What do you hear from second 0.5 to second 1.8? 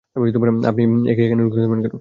আপনি একে এখানে ঢুকতে